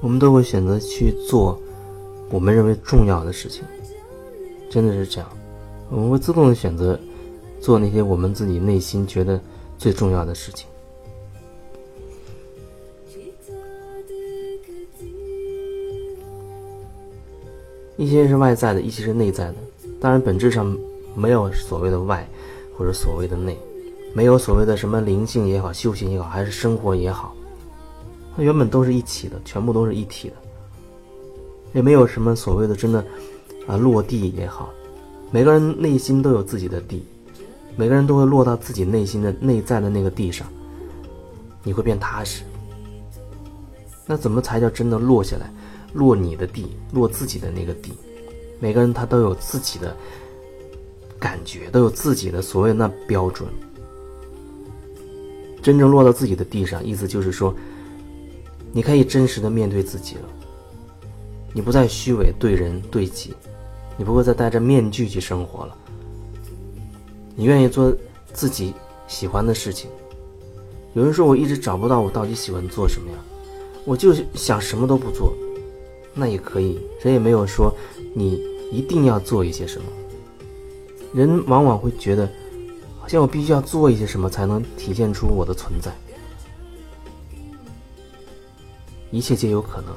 [0.00, 1.58] 我们都会选择去做
[2.30, 3.64] 我们认为重要的事情，
[4.68, 5.28] 真的是这样。
[5.90, 6.98] 我们会自动的选择
[7.58, 9.40] 做那些我们自己内心觉得
[9.78, 10.68] 最重要的事情。
[17.96, 19.54] 一些是外在的，一些是内在的。
[20.00, 20.76] 当然，本质上
[21.14, 22.28] 没有所谓的外，
[22.76, 23.56] 或者所谓的内，
[24.14, 27.34] 没有所谓的什么灵性也好，修行也好，还是生活也好，
[28.36, 30.34] 它原本都是一起的，全部都是一体的。
[31.72, 33.04] 也没有什么所谓的真的
[33.66, 34.70] 啊落地也好，
[35.32, 37.04] 每个人内心都有自己的地，
[37.76, 40.46] 每个人都会落到自己内心的内在的那个地上，
[41.64, 42.44] 你会变踏实。
[44.06, 45.52] 那怎么才叫真的落下来？
[45.92, 47.92] 落你的地，落自己的那个地，
[48.60, 49.96] 每个人他都有自己的
[51.18, 53.48] 感觉，都有自己的所谓那标准。
[55.64, 57.54] 真正落到自己的地上，意思就是说，
[58.70, 60.28] 你可以真实的面对自己了，
[61.54, 63.32] 你不再虚伪对人对己，
[63.96, 65.74] 你不会再戴着面具去生活了，
[67.34, 67.90] 你愿意做
[68.34, 68.74] 自己
[69.08, 69.88] 喜欢的事情。
[70.92, 73.16] 有人说我一直找不到我到底喜欢做什么呀，
[73.86, 75.32] 我就想什么都不做。
[76.12, 77.74] 那也可以，谁也没有说
[78.12, 78.38] 你
[78.70, 79.86] 一定要做一些什么。
[81.14, 82.30] 人往往会觉得，
[83.04, 85.92] 好像我必须要做一些什么才能体现出我的存在。
[89.10, 89.94] 一切皆有可能。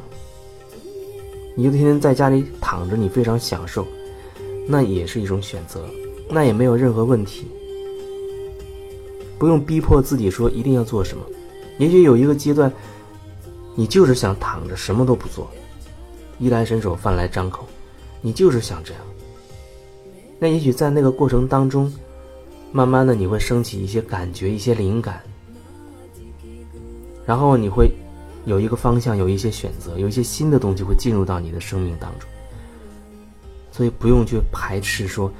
[1.55, 3.87] 你就天天在家里躺着，你非常享受，
[4.67, 5.85] 那也是一种选择，
[6.29, 7.47] 那也没有任何问题。
[9.39, 11.23] 不用逼迫自己说一定要做什么。
[11.79, 12.69] 也许有一个阶段，
[13.73, 15.47] 你就是想躺着什么都不做。
[16.39, 17.65] 衣来伸手，饭来张口，
[18.19, 19.01] 你就是想这样。
[20.39, 21.89] 那也许在那个过程当中，
[22.71, 25.21] 慢慢的你会升起一些感觉，一些灵感，
[27.25, 27.91] 然后你会
[28.45, 32.29] 有一个方向，有一些选择，有一些新的东西会进入到你的生命当中。
[33.71, 35.31] 所以不用去排斥说，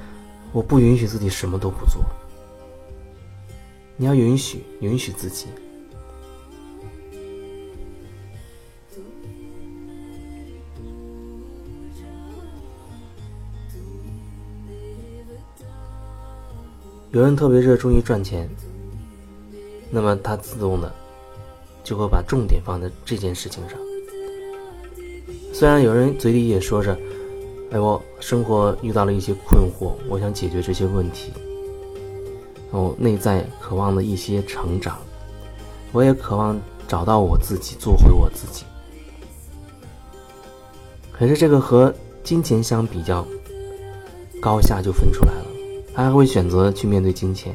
[0.52, 2.02] 我不允许自己什么都不做。
[3.96, 5.46] 你要允许，允许自己。
[17.10, 18.46] 有人特别热衷于赚钱，
[19.90, 20.92] 那么他自动的
[21.82, 23.78] 就会把重点放在这件事情上。
[25.54, 26.96] 虽然有人嘴里也说着
[27.72, 31.32] ：“哎，我生活遇到了一些困惑，我想解决这些问题。”
[32.70, 34.98] 我内在渴望的一些成长，
[35.92, 38.66] 我也渴望找到我自己，做回我自己。
[41.10, 41.92] 可是这个和
[42.22, 43.26] 金钱相比较，
[44.42, 45.47] 高下就分出来了。
[45.98, 47.52] 他还会选择去面对金钱，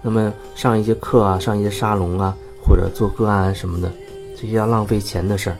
[0.00, 2.32] 那么上一些课啊，上一些沙龙啊，
[2.64, 3.92] 或者做个案什么的，
[4.36, 5.56] 这些要浪费钱的事儿，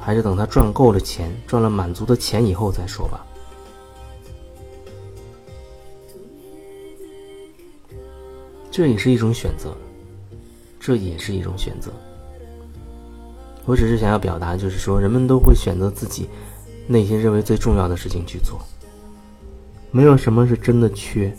[0.00, 3.26] 还是等他赚够了钱，赚了满足的钱以后再说吧。
[8.70, 9.76] 这也是一种选择，
[10.78, 11.90] 这也是一种选择。
[13.66, 16.28] 我只是想要表达，就是说，人们都会选择自己
[16.86, 18.60] 内心认为最重要的事情去做。
[19.94, 21.30] 没有什么是真的缺。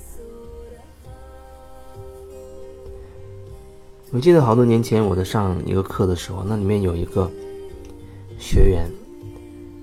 [4.12, 7.28] 我记得好多年前我在上一个课的时候，那里面有一个
[8.38, 8.88] 学员，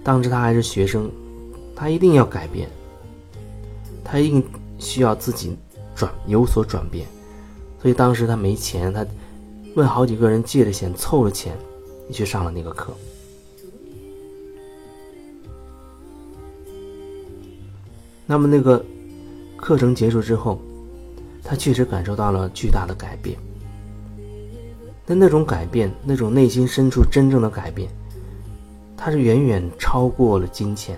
[0.04, 1.10] 当时他还是学生，
[1.74, 2.70] 他一定要改变，
[4.04, 4.44] 他一定
[4.78, 5.56] 需要自己
[5.96, 7.08] 转有所转变，
[7.82, 9.04] 所以当时他没钱，他
[9.74, 11.58] 问好几个人借了钱，凑了钱，
[12.12, 12.94] 去上了那个课。
[18.30, 18.80] 那么那个
[19.56, 20.60] 课程结束之后，
[21.42, 23.36] 他确实感受到了巨大的改变。
[25.04, 27.90] 但那种改变，那种内心深处真正的改变，
[28.96, 30.96] 它是远远超过了金钱。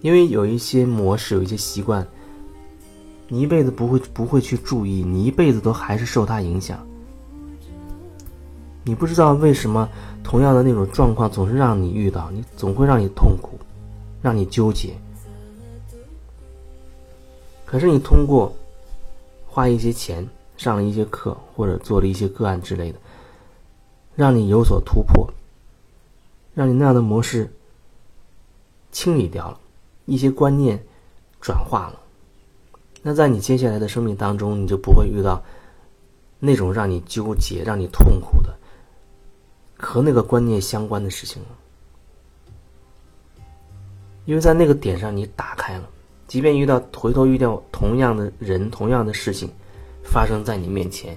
[0.00, 2.04] 因为有一些模式，有一些习惯，
[3.28, 6.84] 你一辈子不会不会去注意，你一辈子都还是受它影响。
[8.82, 9.88] 你不知道为什么
[10.24, 13.56] 同样的那种状况总是让你遇到，你总会让你痛苦。
[14.26, 14.92] 让你纠结，
[17.64, 18.52] 可是你通过
[19.46, 22.98] 花一些钱上了一些课，或者做了一些个案之类的，
[24.16, 25.32] 让你有所突破，
[26.54, 27.48] 让你那样的模式
[28.90, 29.60] 清理掉了，
[30.06, 30.84] 一些观念
[31.40, 32.00] 转化了，
[33.02, 35.40] 那在你接下来的生命当中，你就不会遇到
[36.40, 38.52] 那种让你纠结、让你痛苦的
[39.78, 41.48] 和那个观念相关的事情了。
[44.26, 45.88] 因为在那个点上，你打开了，
[46.28, 49.48] 即便遇到回头遇到同样的人、同样的事情
[50.04, 51.16] 发生在你面前，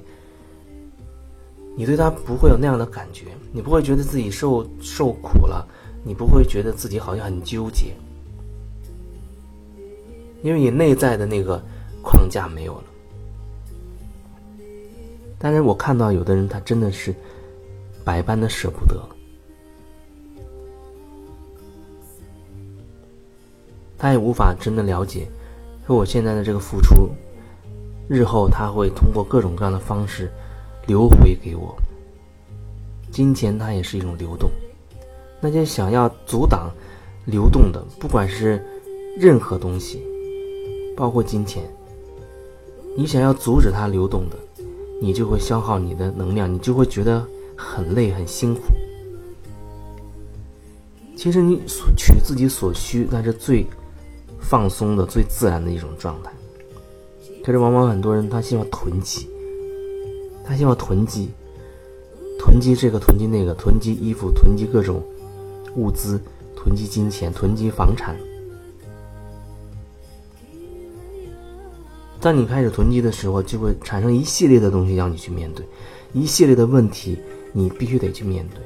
[1.76, 5.68] 你对他不会有那样的感觉，你不会觉得自己受受苦了，
[6.04, 7.94] 你不会觉得自己好像很纠结，
[10.44, 11.62] 因为你内在的那个
[12.04, 12.84] 框架没有了。
[15.40, 17.16] 但是我看到有的人，他真的是
[18.04, 19.02] 百般的舍不得。
[24.00, 25.28] 他也无法真的了解，
[25.86, 27.10] 说我现在的这个付出，
[28.08, 30.32] 日后他会通过各种各样的方式
[30.88, 31.76] 流回给我。
[33.12, 34.50] 金钱它也是一种流动，
[35.42, 36.72] 那些想要阻挡
[37.26, 38.64] 流动的，不管是
[39.18, 40.02] 任何东西，
[40.96, 41.64] 包括金钱，
[42.96, 44.38] 你想要阻止它流动的，
[45.02, 48.62] 你就会消耗你的能量，你就会觉得很累很辛苦。
[51.18, 53.66] 其实你所取自己所需，那是最。
[54.50, 56.32] 放松的最自然的一种状态，
[57.46, 59.30] 可是往往很多人他希望囤积，
[60.44, 61.30] 他希望囤积，
[62.40, 65.04] 囤积这个囤积那个，囤积衣服，囤积各种
[65.76, 66.20] 物资，
[66.56, 68.16] 囤积金钱，囤积房产。
[72.20, 75.64] 当你开始囤积的时候，就会产生一系列的东西让你去面对，
[76.12, 77.20] 一系列的问题
[77.54, 78.64] 你必须得去面对。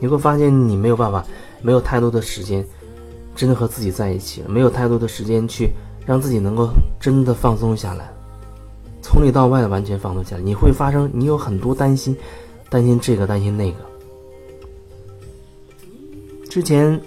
[0.00, 1.22] 你会发现你没有办法，
[1.60, 2.66] 没有太多的时间。
[3.34, 5.72] 真的和自己在一起了，没有太多的时间去
[6.06, 6.70] 让自己能够
[7.00, 8.08] 真的放松下来，
[9.02, 10.42] 从里到外的完全放松下来。
[10.42, 12.16] 你会发生，你有很多担心，
[12.70, 13.78] 担心这个，担心那个。
[16.48, 17.00] 之前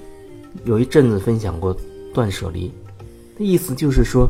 [0.65, 1.75] 有一阵子分享过
[2.13, 2.71] 断舍离，
[3.37, 4.29] 的意思就是说，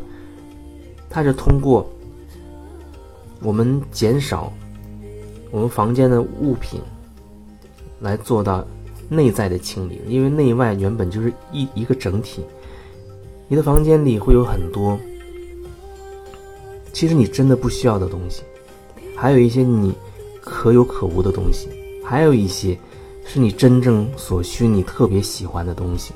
[1.09, 1.89] 它是通过
[3.41, 4.53] 我们减少
[5.49, 6.79] 我们房间的物品
[7.99, 8.63] 来做到。
[9.09, 12.43] 内在的清理，因为内外原本就是一一个整体。
[13.47, 14.99] 你的房间里会有很多，
[16.91, 18.43] 其实你真的不需要的东西，
[19.15, 19.93] 还有一些你
[20.41, 21.69] 可有可无的东西，
[22.03, 22.77] 还有一些
[23.23, 26.13] 是你真正所需、你特别喜欢的东西。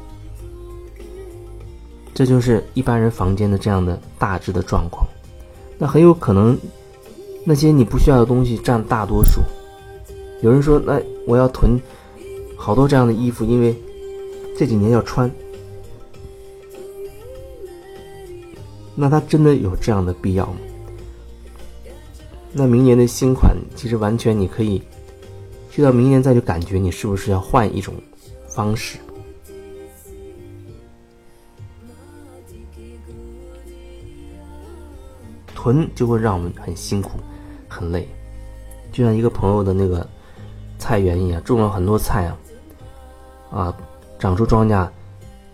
[2.13, 5.07] 这就是一般人房间的这样的大致的状况。
[5.77, 6.57] 那很有可能
[7.45, 9.41] 那些你不需要的东西占大多数。
[10.41, 11.79] 有人说：“那我要囤。”
[12.61, 13.75] 好多这样的衣服，因为
[14.55, 15.29] 这几年要穿，
[18.93, 20.59] 那它真的有这样的必要吗？
[22.53, 24.79] 那明年的新款，其实完全你可以
[25.71, 27.95] 去到明年再去感觉，你是不是要换一种
[28.47, 28.99] 方式？
[35.55, 37.19] 囤就会让我们很辛苦、
[37.67, 38.07] 很累，
[38.91, 40.07] 就像一个朋友的那个
[40.77, 42.37] 菜园一样，种了很多菜啊。
[43.51, 43.75] 啊，
[44.17, 44.87] 长出庄稼，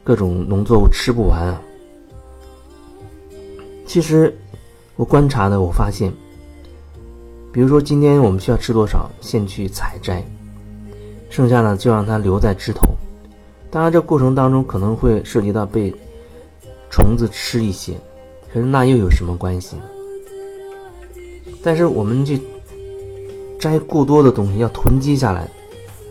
[0.04, 1.60] 各种农作物吃不完啊。
[3.88, 4.38] 其实，
[4.96, 6.14] 我观察的，我发现，
[7.52, 10.24] 比如说今天我们需要吃多少，先去采摘，
[11.32, 12.82] 剩下呢就让它留在枝头。
[13.72, 15.92] 当然，这过程当中可能会涉及到被
[16.92, 17.94] 虫子吃一些，
[18.54, 19.82] 可是那又有什么关系呢？
[21.64, 22.40] 但是我们去
[23.60, 25.50] 摘过多的东西，要囤积下来，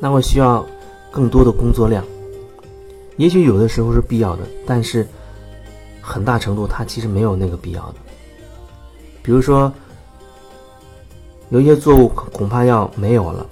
[0.00, 0.66] 那会需要。
[1.16, 2.04] 更多的工作量，
[3.16, 5.08] 也许有的时候是必要的，但是
[6.02, 7.94] 很大程度它其实没有那个必要的。
[9.22, 9.72] 比如说，
[11.48, 13.46] 有一些作物恐怕要没有了，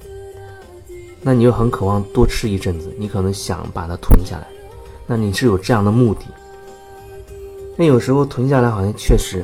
[1.22, 4.46] 那你又很渴望多吃一阵子，你可能想把它囤下来，
[5.06, 6.26] 那你是有这样的目的。
[7.78, 9.42] 那有时候囤下来好像确实，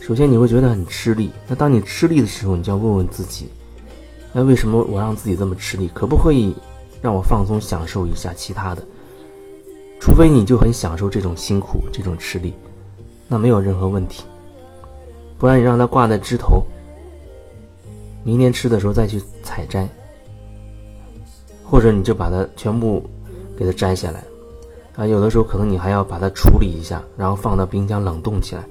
[0.00, 1.30] 首先你会觉得很吃力。
[1.46, 3.50] 那当你吃力的时候，你就要问问自己：
[4.32, 5.90] 那为什么我让自己这么吃力？
[5.92, 6.56] 可不可以？
[7.00, 8.82] 让我放松享受一下其他的，
[9.98, 12.52] 除非你就很享受这种辛苦、这种吃力，
[13.26, 14.24] 那没有任何问题。
[15.38, 16.62] 不然你让它挂在枝头，
[18.22, 19.88] 明年吃的时候再去采摘，
[21.64, 23.02] 或者你就把它全部
[23.56, 24.22] 给它摘下来，
[24.96, 28.62] 啊，有的时候可能你还要把它处理一下，然后放到冰箱冷冻起来，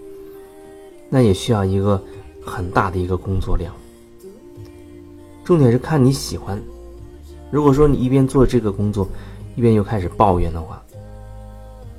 [1.10, 2.00] 那也需要一个
[2.46, 3.74] 很大的一个工作量。
[5.44, 6.62] 重点是看你喜欢。
[7.52, 9.08] 如果说你一边做这个工作，
[9.56, 10.82] 一边又开始抱怨的话，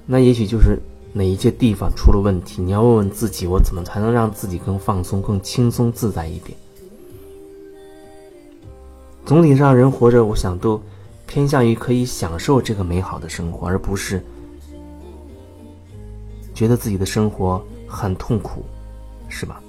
[0.07, 0.78] 那也许就是
[1.12, 2.62] 哪一些地方出了问题。
[2.62, 6.57] 你要问问自己，我怎么才能让自己更放松、更轻松自在一点？
[9.26, 10.80] 总体上，人活着，我想都
[11.26, 14.25] 偏向于可以享受这个美好的生活，而不是
[16.54, 18.64] 觉得自己的生活很痛苦，
[19.28, 19.61] 是吧？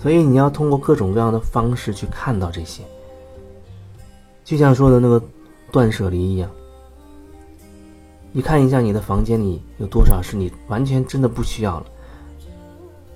[0.00, 2.82] 所以你要通过各种各样的方式去看到这些。
[4.46, 5.20] 就像说的那个
[5.72, 6.48] 断舍离一样，
[8.30, 11.86] 你看一下你的房间里有多少是你完全真的不需要了。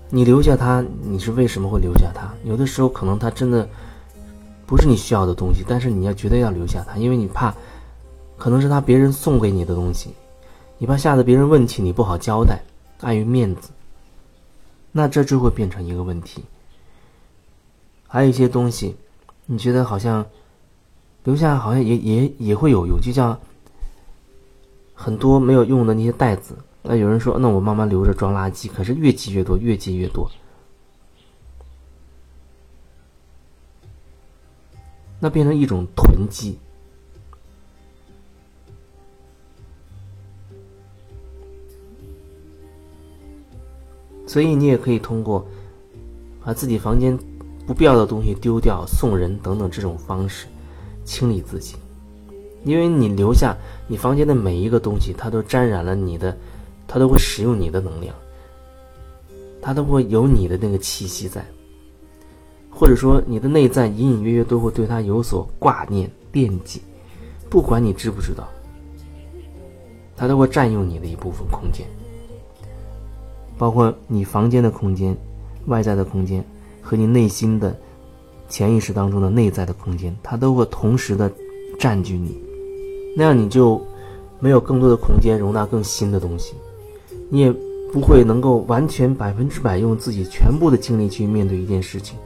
[0.09, 2.29] 你留下它，你是为什么会留下它？
[2.43, 3.67] 有的时候可能它真的
[4.67, 7.55] 不是你需要的东西，但是你要绝对要留下它，因为你怕
[8.37, 10.11] 可能是他别人送给你的东西，
[10.79, 12.61] 你怕下次别人问起你不好交代，
[13.03, 13.71] 碍于面子，
[14.91, 16.43] 那这就会变成一个问题。
[18.09, 18.97] 还有一些东西，
[19.47, 20.27] 你觉得好像
[21.25, 23.39] 留下好像也也也会有用，就像
[24.95, 26.57] 很多没有用的那些袋子。
[26.83, 30.31] 那有人说，那我慢慢留着装垃圾，可是越积越多，越积越多。
[35.23, 36.59] 那变成一种囤积，
[44.27, 45.47] 所以你也可以通过
[46.43, 47.15] 把自己房间
[47.67, 50.47] 不必要的东西丢掉、送人等等这种方式
[51.11, 51.75] 清理自己，
[52.63, 53.57] 因为你留下
[53.89, 56.37] 你房间的每一个东西，它都沾染了你的。
[56.93, 58.13] 它都会使用你的能量，
[59.63, 61.41] 它都会有你的那个气息在，
[62.69, 66.83] 或者说你的内在隐隐约约都会对它有所挂念惦记，
[67.49, 68.49] 不管你知不知道，
[70.17, 71.87] 它都会占用你的一部分空间，
[73.57, 75.17] 包括你房间的空间、
[75.67, 76.45] 外在的空间
[76.83, 77.73] 和你内心的
[78.51, 81.33] 潜意识当中的内在的空间，它都会同时的
[81.79, 82.37] 占据你，
[83.17, 83.81] 那样你就
[84.41, 86.55] 没有更多的空间容纳更新的东西。
[87.31, 87.53] 你也
[87.93, 92.19] 不会能够完全百分之百用自己全部的精力去面对一件事情，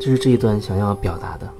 [0.00, 1.52] 这是这一段想要表达的。